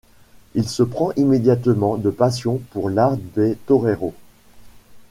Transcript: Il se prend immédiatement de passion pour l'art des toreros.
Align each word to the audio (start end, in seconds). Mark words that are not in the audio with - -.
Il 0.55 0.67
se 0.67 0.81
prend 0.81 1.11
immédiatement 1.15 1.95
de 1.95 2.09
passion 2.09 2.57
pour 2.71 2.89
l'art 2.89 3.17
des 3.35 3.55
toreros. 3.67 4.15